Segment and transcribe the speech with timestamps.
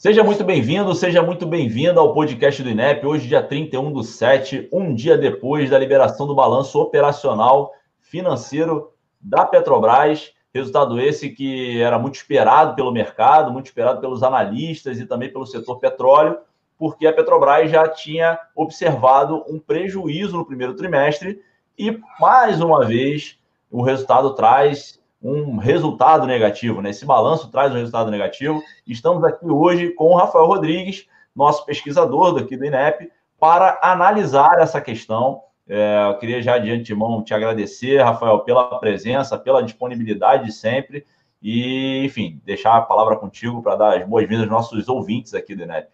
[0.00, 4.66] Seja muito bem-vindo, seja muito bem-vinda ao podcast do INEP, hoje, dia 31 do 7,
[4.72, 10.32] um dia depois da liberação do balanço operacional financeiro da Petrobras.
[10.54, 15.44] Resultado esse que era muito esperado pelo mercado, muito esperado pelos analistas e também pelo
[15.44, 16.38] setor petróleo,
[16.78, 21.42] porque a Petrobras já tinha observado um prejuízo no primeiro trimestre
[21.78, 23.38] e, mais uma vez,
[23.70, 26.90] o resultado traz um resultado negativo, né?
[26.90, 28.62] Esse balanço traz um resultado negativo.
[28.86, 31.06] Estamos aqui hoje com o Rafael Rodrigues,
[31.36, 35.42] nosso pesquisador daqui do INEP, para analisar essa questão.
[35.68, 41.06] É, eu queria já de antemão te agradecer, Rafael, pela presença, pela disponibilidade de sempre
[41.42, 45.62] e, enfim, deixar a palavra contigo para dar as boas-vindas aos nossos ouvintes aqui do
[45.62, 45.88] INEP.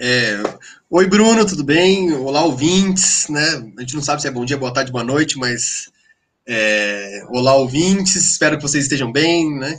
[0.00, 0.42] É,
[0.90, 2.12] Oi, Bruno, tudo bem?
[2.14, 3.72] Olá, ouvintes, né?
[3.78, 5.92] A gente não sabe se é bom dia, boa tarde, boa noite, mas
[6.46, 9.78] é, olá, ouvintes, espero que vocês estejam bem, né?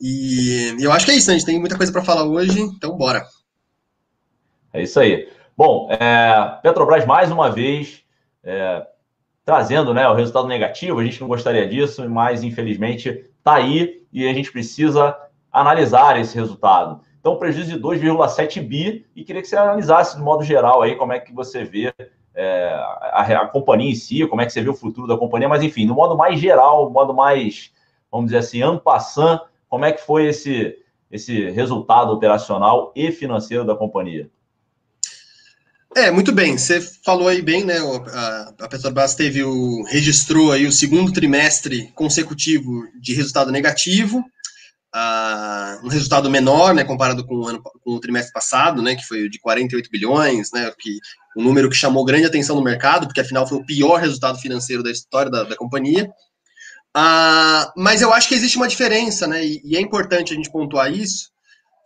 [0.00, 1.34] E, eu acho que é isso, né?
[1.34, 3.24] a gente tem muita coisa para falar hoje, então bora.
[4.72, 5.28] É isso aí.
[5.56, 8.02] Bom, é, Petrobras mais uma vez
[8.42, 8.86] é,
[9.44, 14.26] trazendo né, o resultado negativo, a gente não gostaria disso, mas infelizmente está aí e
[14.26, 15.16] a gente precisa
[15.52, 17.00] analisar esse resultado.
[17.20, 21.12] Então, prejuízo de 2,7 bi, e queria que você analisasse de modo geral aí como
[21.12, 21.94] é que você vê
[22.34, 25.48] é, a, a, companhia em si, como é que você vê o futuro da companhia,
[25.48, 27.70] mas enfim, no modo mais geral, modo mais,
[28.10, 30.76] vamos dizer assim, ampassant, como é que foi esse,
[31.10, 34.30] esse resultado operacional e financeiro da companhia?
[35.94, 36.56] É, muito bem.
[36.56, 37.76] Você falou aí bem, né?
[38.58, 44.24] A, Petrobras teve o registrou aí o segundo trimestre consecutivo de resultado negativo
[45.82, 49.28] um resultado menor, né, comparado com o, ano, com o trimestre passado, né, que foi
[49.28, 50.98] de 48 bilhões, né, que
[51.36, 54.82] um número que chamou grande atenção no mercado, porque afinal foi o pior resultado financeiro
[54.82, 56.10] da história da, da companhia.
[56.94, 60.52] Uh, mas eu acho que existe uma diferença, né, e, e é importante a gente
[60.52, 61.32] pontuar isso,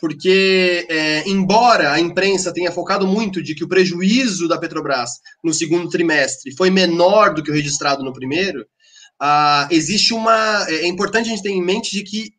[0.00, 5.10] porque é, embora a imprensa tenha focado muito de que o prejuízo da Petrobras
[5.42, 8.62] no segundo trimestre foi menor do que o registrado no primeiro,
[9.22, 12.36] uh, existe uma é, é importante a gente ter em mente de que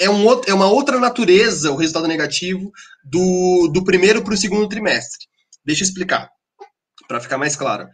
[0.00, 2.72] é, um outro, é uma outra natureza o resultado negativo
[3.04, 5.26] do, do primeiro para o segundo trimestre.
[5.64, 6.30] Deixa eu explicar,
[7.06, 7.86] para ficar mais claro.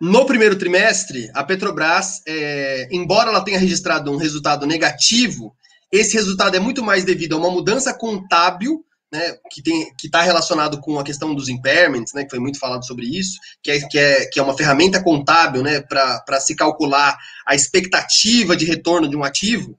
[0.00, 5.54] No primeiro trimestre, a Petrobras, é, embora ela tenha registrado um resultado negativo,
[5.92, 9.62] esse resultado é muito mais devido a uma mudança contábil, né, que
[10.04, 13.70] está relacionado com a questão dos impairments, né, que foi muito falado sobre isso, que
[13.70, 17.16] é, que é, que é uma ferramenta contábil né, para se calcular
[17.46, 19.78] a expectativa de retorno de um ativo.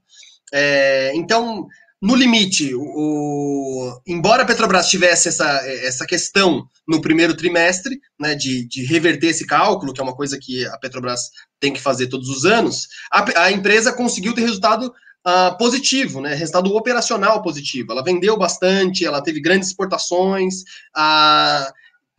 [0.54, 1.68] É, então,
[2.02, 8.66] no limite, o, embora a Petrobras tivesse essa, essa questão no primeiro trimestre, né, de,
[8.68, 11.30] de reverter esse cálculo, que é uma coisa que a Petrobras
[11.60, 14.94] tem que fazer todos os anos, a, a empresa conseguiu ter resultado
[15.28, 17.92] uh, positivo, né, resultado operacional positivo.
[17.92, 20.62] Ela vendeu bastante, ela teve grandes exportações,
[20.96, 21.70] uh,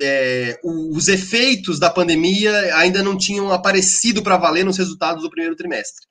[0.02, 5.56] é, os efeitos da pandemia ainda não tinham aparecido para valer nos resultados do primeiro
[5.56, 6.09] trimestre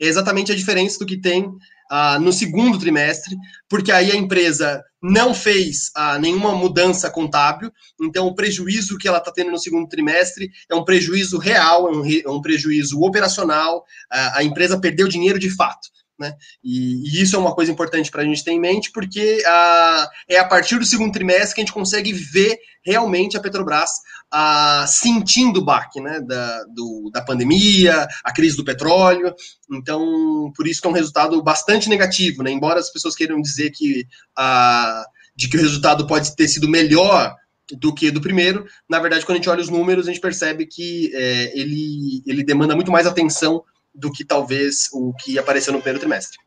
[0.00, 3.36] é exatamente a diferença do que tem uh, no segundo trimestre,
[3.68, 9.18] porque aí a empresa não fez uh, nenhuma mudança contábil, então o prejuízo que ela
[9.18, 13.78] está tendo no segundo trimestre é um prejuízo real, é um, é um prejuízo operacional,
[13.78, 15.88] uh, a empresa perdeu dinheiro de fato.
[16.18, 16.34] Né?
[16.64, 20.10] E, e, isso é uma coisa importante para a gente ter em mente, porque ah,
[20.28, 23.90] é a partir do segundo trimestre que a gente consegue ver realmente a Petrobras
[24.32, 29.32] ah, sentindo o baque né, da, do, da pandemia, a crise do petróleo.
[29.70, 32.50] Então, por isso que é um resultado bastante negativo, né?
[32.50, 34.04] embora as pessoas queiram dizer que,
[34.36, 35.04] ah,
[35.36, 37.36] de que o resultado pode ter sido melhor
[37.78, 38.66] do que do primeiro.
[38.88, 42.42] Na verdade, quando a gente olha os números, a gente percebe que é, ele, ele
[42.42, 43.62] demanda muito mais atenção
[43.94, 46.38] do que talvez o que apareceu no primeiro trimestre.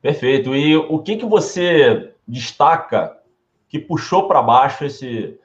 [0.00, 0.54] Perfeito.
[0.54, 3.16] E o que, que você destaca
[3.68, 5.38] que puxou para baixo esse,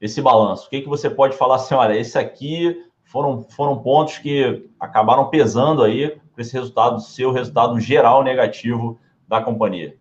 [0.00, 0.66] esse balanço?
[0.66, 5.28] O que, que você pode falar assim, olha, esse aqui foram, foram pontos que acabaram
[5.28, 9.96] pesando aí para esse resultado, seu resultado geral negativo da companhia?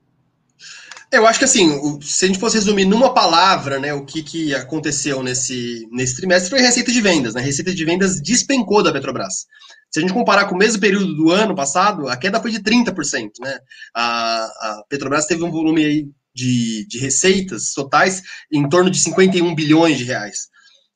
[1.12, 4.54] Eu acho que assim, se a gente fosse resumir numa palavra, né, o que, que
[4.54, 7.34] aconteceu nesse, nesse trimestre foi receita de vendas.
[7.34, 7.42] Né?
[7.42, 9.48] A receita de vendas despencou da Petrobras.
[9.92, 12.60] Se a gente comparar com o mesmo período do ano passado, a queda foi de
[12.60, 13.32] 30%.
[13.42, 13.60] Né?
[13.96, 18.22] A, a Petrobras teve um volume aí de, de receitas totais
[18.52, 20.48] em torno de 51 bilhões de reais.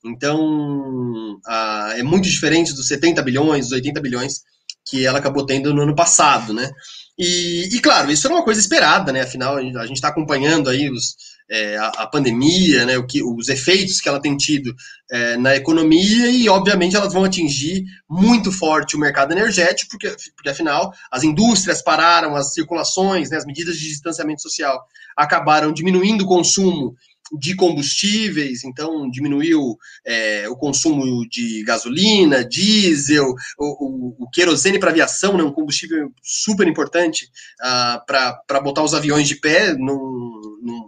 [0.05, 4.41] Então, a, é muito diferente dos 70 bilhões, dos 80 bilhões
[4.85, 6.69] que ela acabou tendo no ano passado, né?
[7.17, 9.21] E, e, claro, isso era uma coisa esperada, né?
[9.21, 11.15] Afinal, a gente está acompanhando aí os,
[11.49, 14.73] é, a, a, pandemia, né, o que, os efeitos que ela tem tido
[15.11, 20.49] é, na economia e, obviamente, elas vão atingir muito forte o mercado energético, porque, porque
[20.49, 24.81] afinal, as indústrias pararam, as circulações, né, as medidas de distanciamento social
[25.15, 26.95] acabaram diminuindo o consumo
[27.31, 34.91] de combustíveis, então diminuiu é, o consumo de gasolina, diesel, o, o, o querosene para
[34.91, 37.25] aviação, né, um combustível super importante
[37.61, 39.75] uh, para botar os aviões de pé,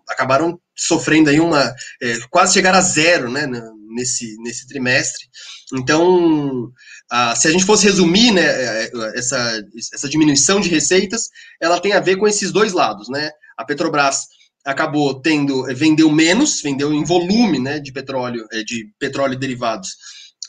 [0.10, 3.48] acabaram sofrendo aí uma é, quase chegar a zero né,
[3.90, 5.26] nesse, nesse trimestre.
[5.74, 11.30] Então, uh, se a gente fosse resumir né, é, essa, essa diminuição de receitas,
[11.62, 13.32] ela tem a ver com esses dois lados, né?
[13.58, 14.28] A Petrobras
[14.66, 19.96] acabou tendo, vendeu menos, vendeu em volume né, de petróleo, eh, de petróleo e derivados.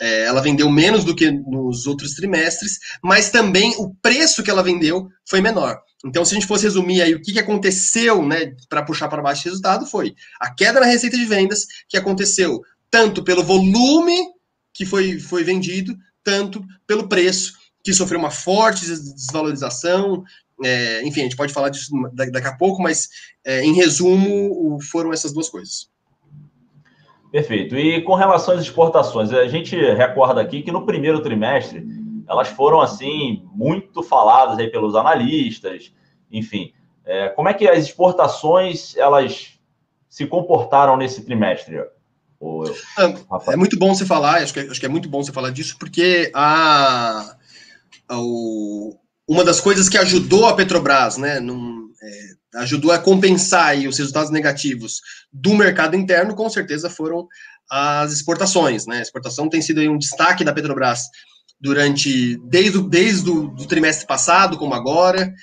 [0.01, 4.63] É, ela vendeu menos do que nos outros trimestres, mas também o preço que ela
[4.63, 5.79] vendeu foi menor.
[6.05, 9.23] Então, se a gente fosse resumir aí o que, que aconteceu, né, para puxar para
[9.23, 12.61] baixo o resultado, foi a queda na receita de vendas, que aconteceu
[12.91, 14.17] tanto pelo volume
[14.73, 20.23] que foi, foi vendido, tanto pelo preço, que sofreu uma forte desvalorização,
[20.65, 23.09] é, enfim, a gente pode falar disso daqui a pouco, mas
[23.45, 25.91] é, em resumo, foram essas duas coisas.
[27.31, 27.77] Perfeito.
[27.77, 31.85] E com relação às exportações, a gente recorda aqui que no primeiro trimestre
[32.29, 35.93] elas foram assim muito faladas aí pelos analistas,
[36.31, 36.73] enfim.
[37.05, 39.59] É, como é que as exportações elas
[40.09, 41.77] se comportaram nesse trimestre?
[42.99, 45.51] É, é muito bom você falar, acho que, acho que é muito bom você falar
[45.51, 47.37] disso, porque a,
[48.09, 48.99] a o,
[49.29, 54.31] uma das coisas que ajudou a Petrobras, né, num, é, ajudou a compensar os resultados
[54.31, 55.01] negativos
[55.33, 57.27] do mercado interno, com certeza foram
[57.71, 58.99] as exportações, né?
[58.99, 61.09] A exportação tem sido um destaque da Petrobras
[61.61, 65.35] durante desde, o, desde o do trimestre passado, como agora.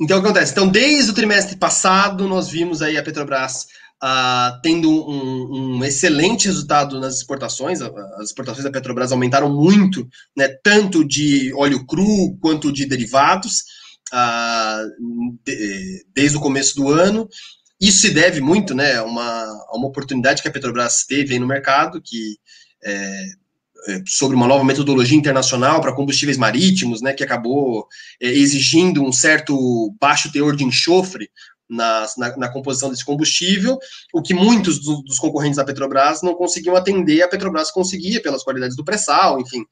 [0.00, 0.52] Então, o que acontece?
[0.52, 3.66] Então, desde o trimestre passado, nós vimos aí a Petrobras
[4.02, 7.80] uh, tendo um, um, excelente resultado nas exportações.
[7.80, 13.64] As exportações da Petrobras aumentaram muito, né, tanto de óleo cru quanto de derivados,
[14.12, 17.28] uh, de, desde o começo do ano.
[17.80, 21.46] Isso se deve muito né, a, uma, a uma oportunidade que a Petrobras teve no
[21.46, 22.36] mercado, que
[22.84, 23.24] é,
[23.88, 27.86] é, sobre uma nova metodologia internacional para combustíveis marítimos, né, que acabou
[28.20, 31.30] é, exigindo um certo baixo teor de enxofre
[31.68, 32.06] na,
[32.36, 33.78] na, composição desse combustível,
[34.12, 38.42] o que muitos do, dos concorrentes da Petrobras não conseguiam atender, a Petrobras conseguia pelas
[38.42, 39.64] qualidades do pré-sal, enfim.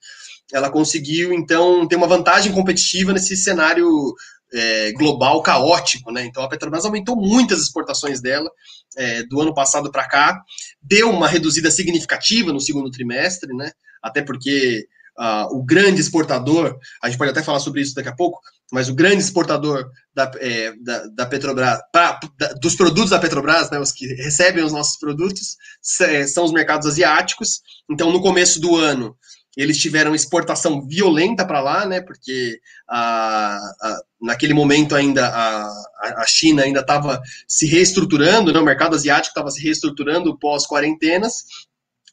[0.52, 4.14] Ela conseguiu, então, ter uma vantagem competitiva nesse cenário
[4.52, 6.24] é, global caótico, né?
[6.24, 8.50] Então a Petrobras aumentou muitas exportações dela
[8.96, 10.40] é, do ano passado para cá,
[10.80, 13.72] deu uma reduzida significativa no segundo trimestre, né?
[14.02, 14.86] Até porque
[15.18, 18.40] uh, o grande exportador, a gente pode até falar sobre isso daqui a pouco,
[18.72, 23.70] mas o grande exportador da, é, da, da, Petrobras, pra, da, dos produtos da Petrobras,
[23.70, 25.56] né, os que recebem os nossos produtos,
[26.00, 27.60] é, são os mercados asiáticos.
[27.88, 29.16] Então, no começo do ano,
[29.56, 36.26] eles tiveram exportação violenta para lá, né, porque a, a, naquele momento ainda a, a
[36.26, 41.44] China ainda estava se reestruturando, né, o mercado asiático estava se reestruturando pós-quarentenas,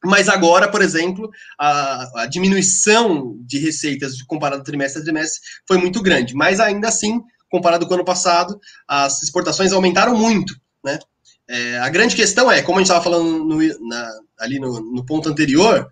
[0.04, 1.30] mas agora, por exemplo,
[1.60, 6.36] a, a, diminuição de receitas comparado trimestre a trimestre foi muito grande.
[6.36, 10.56] Mas ainda assim, comparado com o ano passado, as exportações aumentaram muito.
[10.84, 11.00] Né?
[11.48, 15.06] É, a grande questão é, como a gente estava falando no, na, ali no, no,
[15.06, 15.88] ponto anterior,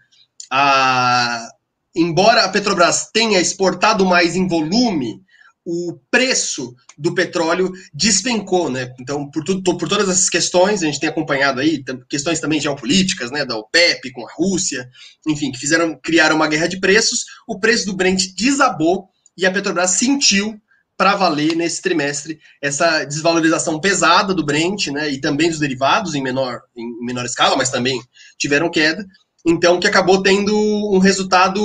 [0.52, 1.48] a,
[1.96, 5.22] embora a Petrobras tenha exportado mais em volume,
[5.66, 8.94] o preço do petróleo despencou, né?
[9.00, 13.46] Então, por, por todas essas questões, a gente tem acompanhado aí, questões também geopolíticas, né,
[13.46, 14.90] da OPEP com a Rússia,
[15.28, 19.52] enfim, que fizeram, criar uma guerra de preços, o preço do Brent desabou e a
[19.52, 20.60] Petrobras sentiu
[20.98, 26.22] para valer nesse trimestre essa desvalorização pesada do Brent, né, e também dos derivados em
[26.22, 28.02] menor, em menor escala, mas também
[28.38, 29.06] tiveram queda,
[29.46, 31.62] então que acabou tendo um resultado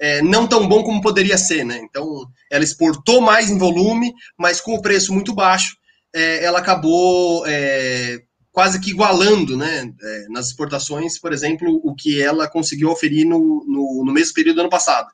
[0.00, 1.80] é, não tão bom como poderia ser, né?
[1.82, 5.76] Então ela exportou mais em volume, mas com o preço muito baixo,
[6.14, 9.92] é, ela acabou é, quase que igualando, né?
[10.02, 14.56] É, nas exportações, por exemplo, o que ela conseguiu oferir no, no, no mesmo período
[14.56, 15.08] do ano passado.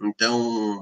[0.00, 0.80] Então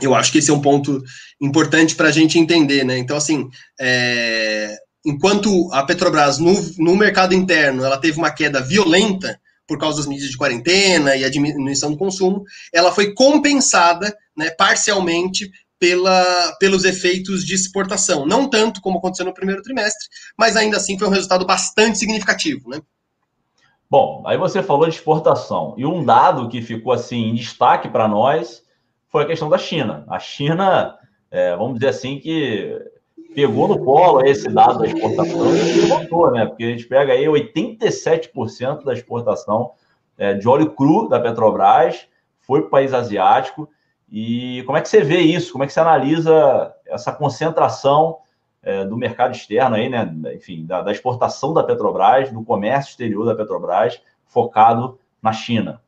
[0.00, 1.02] eu acho que esse é um ponto
[1.40, 2.98] importante para a gente entender, né?
[2.98, 3.48] Então assim,
[3.80, 9.98] é, enquanto a Petrobras no, no mercado interno ela teve uma queda violenta por causa
[9.98, 16.56] das medidas de quarentena e a diminuição do consumo, ela foi compensada né, parcialmente pela,
[16.58, 18.26] pelos efeitos de exportação.
[18.26, 22.68] Não tanto como aconteceu no primeiro trimestre, mas ainda assim foi um resultado bastante significativo.
[22.70, 22.80] Né?
[23.90, 25.74] Bom, aí você falou de exportação.
[25.76, 28.62] E um dado que ficou assim em destaque para nós
[29.08, 30.04] foi a questão da China.
[30.08, 30.96] A China,
[31.30, 32.76] é, vamos dizer assim, que
[33.36, 36.46] pegou no polo esse dado da exportação e levantou, né?
[36.46, 39.72] Porque a gente pega aí 87% da exportação
[40.16, 42.08] é, de óleo cru da Petrobras
[42.40, 43.68] foi para o país asiático.
[44.10, 45.52] E como é que você vê isso?
[45.52, 48.16] Como é que você analisa essa concentração
[48.62, 50.10] é, do mercado externo aí, né?
[50.34, 55.82] Enfim, da, da exportação da Petrobras, do comércio exterior da Petrobras, focado na China?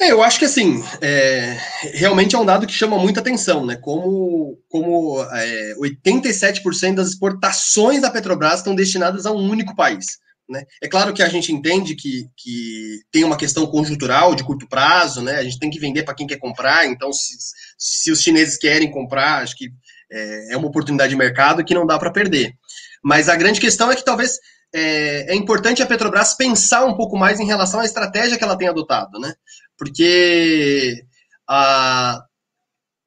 [0.00, 1.58] É, eu acho que assim, é,
[1.94, 3.76] realmente é um dado que chama muita atenção, né?
[3.76, 10.06] Como, como é, 87% das exportações da Petrobras estão destinadas a um único país.
[10.48, 10.64] Né?
[10.80, 15.20] É claro que a gente entende que, que tem uma questão conjuntural de curto prazo,
[15.20, 15.34] né?
[15.34, 17.36] A gente tem que vender para quem quer comprar, então se,
[17.76, 19.68] se os chineses querem comprar, acho que
[20.10, 22.54] é, é uma oportunidade de mercado que não dá para perder.
[23.02, 24.38] Mas a grande questão é que talvez
[24.74, 28.56] é, é, importante a Petrobras pensar um pouco mais em relação à estratégia que ela
[28.56, 29.34] tem adotado, né?
[29.76, 31.04] porque
[31.48, 32.22] a,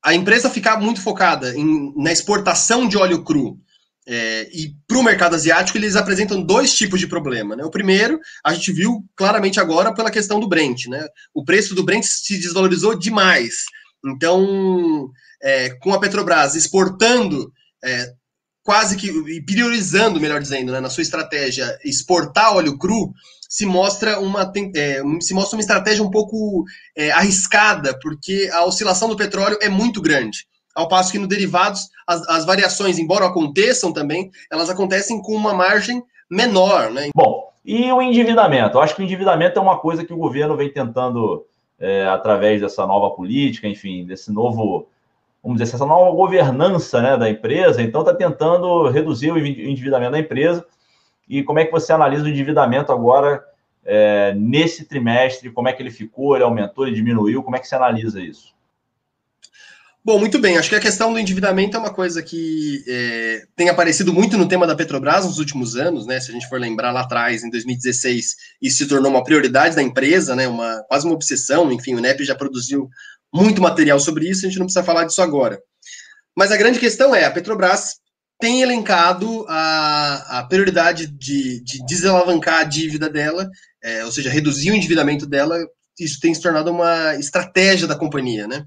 [0.03, 3.59] a empresa ficar muito focada em, na exportação de óleo cru
[4.07, 7.55] é, e para o mercado asiático, eles apresentam dois tipos de problema.
[7.55, 7.63] Né?
[7.63, 10.87] O primeiro, a gente viu claramente agora pela questão do Brent.
[10.87, 11.05] Né?
[11.33, 13.63] O preço do Brent se desvalorizou demais.
[14.05, 15.09] Então,
[15.41, 17.51] é, com a Petrobras exportando
[17.83, 18.11] é,
[18.63, 23.11] quase que priorizando, melhor dizendo, né, na sua estratégia, exportar óleo cru,
[23.49, 26.63] se mostra uma, é, se mostra uma estratégia um pouco
[26.95, 30.45] é, arriscada, porque a oscilação do petróleo é muito grande.
[30.73, 35.53] Ao passo que no derivados, as, as variações, embora aconteçam também, elas acontecem com uma
[35.53, 36.91] margem menor.
[36.91, 37.09] Né?
[37.13, 38.77] Bom, e o endividamento?
[38.77, 41.45] Eu acho que o endividamento é uma coisa que o governo vem tentando,
[41.77, 44.87] é, através dessa nova política, enfim, desse novo
[45.43, 50.19] vamos dizer, essa nova governança né, da empresa, então está tentando reduzir o endividamento da
[50.19, 50.65] empresa.
[51.27, 53.43] E como é que você analisa o endividamento agora
[53.83, 55.51] é, nesse trimestre?
[55.51, 56.35] Como é que ele ficou?
[56.35, 57.41] Ele aumentou, ele diminuiu?
[57.41, 58.53] Como é que você analisa isso?
[60.03, 60.57] Bom, muito bem.
[60.57, 64.47] Acho que a questão do endividamento é uma coisa que é, tem aparecido muito no
[64.47, 66.19] tema da Petrobras nos últimos anos, né?
[66.19, 69.83] Se a gente for lembrar lá atrás, em 2016, isso se tornou uma prioridade da
[69.83, 70.47] empresa, né?
[70.47, 71.71] Uma, quase uma obsessão.
[71.71, 72.89] Enfim, o NEP já produziu
[73.33, 75.61] muito material sobre isso, a gente não precisa falar disso agora.
[76.35, 77.95] Mas a grande questão é, a Petrobras
[78.39, 83.49] tem elencado a, a prioridade de, de desalavancar a dívida dela,
[83.83, 85.57] é, ou seja, reduzir o endividamento dela,
[85.99, 88.65] isso tem se tornado uma estratégia da companhia, né?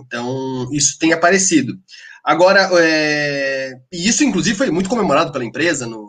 [0.00, 1.74] Então, isso tem aparecido.
[2.24, 6.07] Agora, é, e isso, inclusive, foi muito comemorado pela empresa no,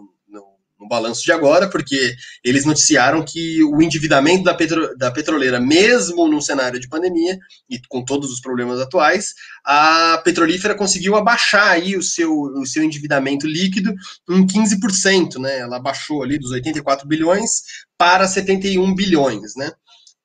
[0.89, 6.41] balanço de agora, porque eles noticiaram que o endividamento da, petro, da petroleira, mesmo no
[6.41, 7.37] cenário de pandemia
[7.69, 12.83] e com todos os problemas atuais, a petrolífera conseguiu abaixar aí o seu, o seu
[12.83, 13.93] endividamento líquido
[14.29, 15.59] em 15%, né?
[15.59, 17.61] Ela baixou ali dos 84 bilhões
[17.97, 19.71] para 71 bilhões, né?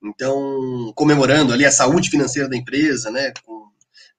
[0.03, 3.33] Então, comemorando ali a saúde financeira da empresa, né?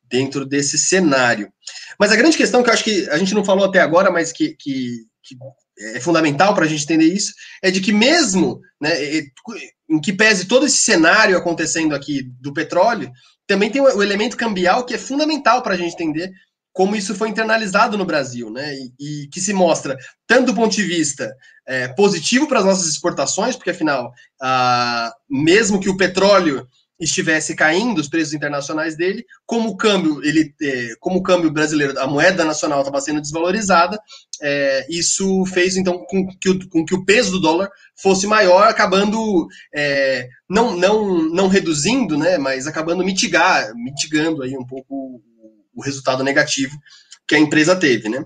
[0.10, 1.52] dentro desse cenário.
[2.00, 4.32] Mas a grande questão que eu acho que a gente não falou até agora, mas
[4.32, 5.36] que, que, que
[5.78, 8.92] é fundamental para a gente entender isso, é de que mesmo né,
[9.90, 13.12] em que pese todo esse cenário acontecendo aqui do petróleo,
[13.48, 16.32] também tem o elemento cambial que é fundamental para a gente entender
[16.74, 18.76] como isso foi internalizado no Brasil, né?
[19.00, 21.34] E, e que se mostra tanto do ponto de vista
[21.66, 26.68] é, positivo para as nossas exportações, porque afinal, ah, mesmo que o petróleo
[27.00, 32.00] estivesse caindo os preços internacionais dele, como o câmbio, ele, é, como o câmbio brasileiro,
[32.00, 34.00] a moeda nacional estava sendo desvalorizada,
[34.42, 38.68] é, isso fez então com que, o, com que o peso do dólar fosse maior,
[38.68, 45.22] acabando é, não, não, não reduzindo, né, mas acabando mitigar, mitigando aí um pouco
[45.74, 46.78] o resultado negativo
[47.28, 48.24] que a empresa teve, né.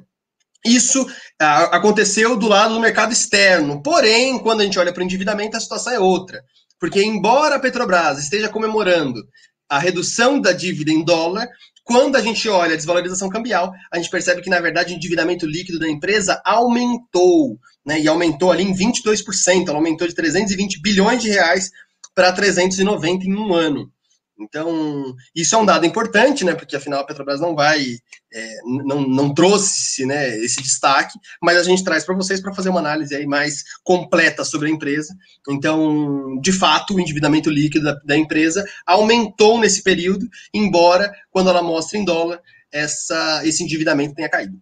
[0.64, 1.08] Isso
[1.40, 5.60] aconteceu do lado do mercado externo, porém, quando a gente olha para o endividamento, a
[5.60, 6.44] situação é outra.
[6.80, 9.22] Porque, embora a Petrobras esteja comemorando
[9.70, 11.48] a redução da dívida em dólar,
[11.84, 15.46] quando a gente olha a desvalorização cambial, a gente percebe que, na verdade, o endividamento
[15.46, 18.00] líquido da empresa aumentou, né?
[18.00, 21.70] E aumentou ali em 22%, ela aumentou de 320 bilhões de reais
[22.16, 23.92] para 390 em um ano.
[24.40, 26.56] Então, isso é um dado importante, né?
[26.56, 27.98] Porque afinal a Petrobras não vai,
[28.34, 32.70] é, não, não trouxe né, esse destaque, mas a gente traz para vocês para fazer
[32.70, 35.14] uma análise aí mais completa sobre a empresa.
[35.50, 41.62] Então, de fato, o endividamento líquido da, da empresa aumentou nesse período, embora quando ela
[41.62, 42.42] mostra em dólar,
[42.72, 44.58] essa, esse endividamento tenha caído.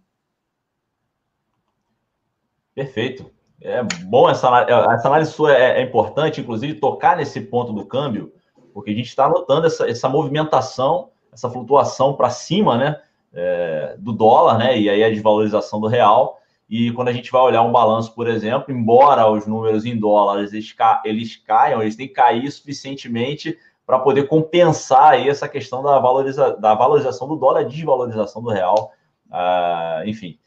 [2.74, 3.30] Perfeito.
[3.60, 4.48] É bom essa,
[4.94, 8.32] essa análise sua é, é importante, inclusive tocar nesse ponto do câmbio
[8.72, 13.00] porque a gente está notando essa, essa movimentação, essa flutuação para cima né,
[13.32, 16.38] é, do dólar, né, e aí a desvalorização do real.
[16.68, 20.52] E quando a gente vai olhar um balanço, por exemplo, embora os números em dólares
[20.52, 23.56] eles, ca eles caiam, eles têm que cair suficientemente
[23.86, 28.92] para poder compensar aí essa questão da, valoriza da valorização do dólar, desvalorização do real.
[29.30, 30.38] Uh, enfim.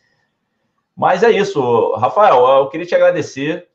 [0.95, 2.45] Mas é isso, Rafael.
[2.45, 3.67] Eu queria te agradecer.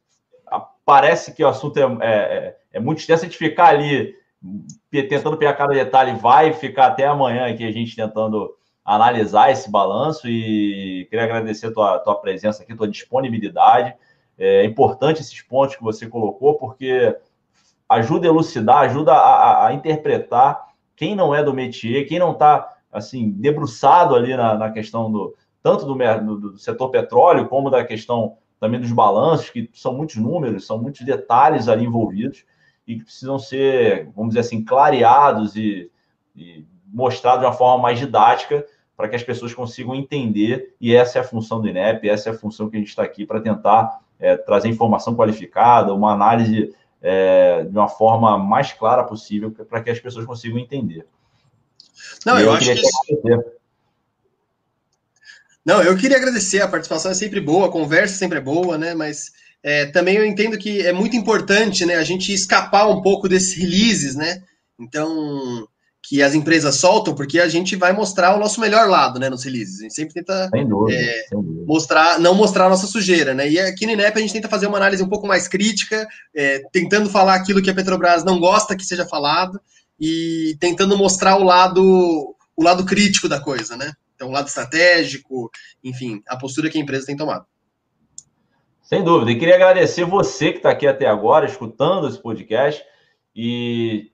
[0.85, 3.25] Parece que o assunto é, é, é muito extenso.
[3.25, 4.15] A gente ficar ali
[4.90, 10.28] tentando pegar cada detalhe, vai ficar até amanhã aqui a gente tentando analisar esse balanço
[10.28, 13.95] e queria agradecer a tua, tua presença aqui, tua disponibilidade.
[14.38, 17.16] É importante esses pontos que você colocou, porque
[17.88, 22.76] ajuda a elucidar, ajuda a, a, interpretar quem não é do métier, quem não está
[22.93, 27.85] assim debruçado ali na, na questão do tanto do, do, do, setor petróleo como da
[27.85, 32.45] questão também dos balanços, que são muitos números, são muitos detalhes ali envolvidos
[32.87, 35.90] e que precisam ser, vamos dizer assim, clareados e,
[36.35, 38.64] e mostrados de uma forma mais didática
[38.97, 42.33] para que as pessoas consigam entender, e essa é a função do INEP, essa é
[42.33, 46.75] a função que a gente está aqui para tentar é, trazer informação qualificada, uma análise
[47.02, 51.07] é, de uma forma mais clara possível para que as pessoas consigam entender.
[52.25, 53.57] Não, eu, eu acho que.
[55.64, 58.95] Não, eu queria agradecer, a participação é sempre boa, a conversa sempre é boa, né?
[58.95, 59.33] Mas
[59.66, 63.52] é, também eu entendo que é muito importante né, a gente escapar um pouco desses
[63.54, 64.44] releases, né?
[64.78, 65.66] Então,
[66.04, 69.42] que as empresas soltam, porque a gente vai mostrar o nosso melhor lado, né, nos
[69.42, 69.80] releases.
[69.80, 71.25] A gente sempre tenta dúvida, é,
[71.66, 73.50] mostrar, não mostrar a nossa sujeira, né?
[73.50, 76.62] E aqui no INEP a gente tenta fazer uma análise um pouco mais crítica, é,
[76.70, 79.61] tentando falar aquilo que a Petrobras não gosta que seja falado
[79.99, 83.92] e tentando mostrar o lado o lado crítico da coisa, né?
[84.14, 85.50] Então, o lado estratégico,
[85.82, 87.44] enfim, a postura que a empresa tem tomado.
[88.87, 89.33] Sem dúvida.
[89.33, 92.85] E queria agradecer você que está aqui até agora, escutando esse podcast.
[93.35, 94.12] E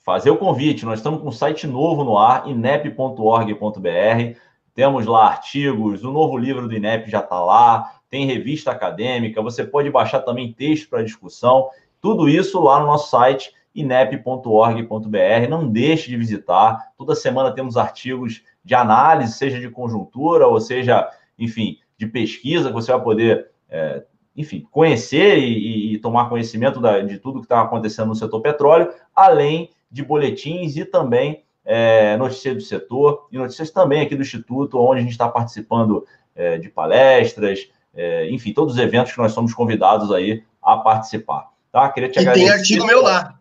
[0.00, 0.84] fazer o convite.
[0.84, 4.36] Nós estamos com um site novo no ar, inep.org.br.
[4.74, 9.62] Temos lá artigos, o novo livro do INEP já está lá, tem revista acadêmica, você
[9.62, 11.70] pode baixar também texto para discussão.
[12.00, 15.48] Tudo isso lá no nosso site, inep.org.br.
[15.48, 16.92] Não deixe de visitar.
[16.98, 22.74] Toda semana temos artigos de análise, seja de conjuntura, ou seja, enfim, de pesquisa, que
[22.74, 24.02] você vai poder, é,
[24.36, 28.92] enfim, conhecer e, e tomar conhecimento da, de tudo que está acontecendo no setor petróleo,
[29.14, 34.78] além de boletins e também é, notícias do setor e notícias também aqui do Instituto,
[34.78, 39.32] onde a gente está participando é, de palestras, é, enfim, todos os eventos que nós
[39.32, 41.50] somos convidados aí a participar.
[41.72, 41.88] Tá?
[41.90, 42.46] Queria te e agradecer.
[42.46, 43.34] tem artigo meu lá.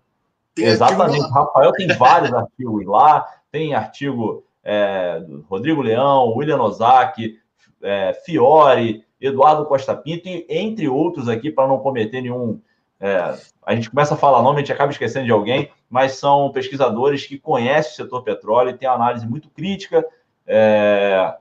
[0.53, 1.21] Tem Exatamente.
[1.21, 3.27] Artigo Rafael tem vários artigos lá.
[3.51, 7.39] Tem artigo é, do Rodrigo Leão, William Ozaki,
[7.81, 12.59] é, Fiore, Eduardo Costa Pinto, entre outros aqui, para não cometer nenhum
[12.99, 13.33] é,
[13.65, 17.25] a gente começa a falar nome, a gente acaba esquecendo de alguém, mas são pesquisadores
[17.25, 20.05] que conhecem o setor petróleo e têm análise muito crítica,
[20.45, 21.33] é,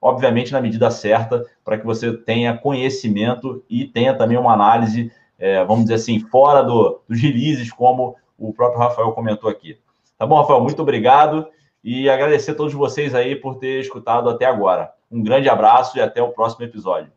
[0.00, 5.64] obviamente na medida certa, para que você tenha conhecimento e tenha também uma análise, é,
[5.64, 9.78] vamos dizer assim, fora do, dos releases, como o próprio Rafael comentou aqui.
[10.18, 10.60] Tá bom, Rafael?
[10.60, 11.46] Muito obrigado
[11.82, 14.92] e agradecer a todos vocês aí por ter escutado até agora.
[15.10, 17.12] Um grande abraço e até o próximo episódio.